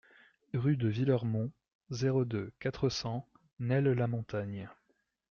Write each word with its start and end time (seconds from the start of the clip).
Rue 0.55 0.77
de 0.77 0.87
Villermont, 0.87 1.51
zéro 1.91 2.25
deux, 2.25 2.51
quatre 2.59 2.89
cents 2.89 3.29
Nesles-la-Montagne 3.59 4.67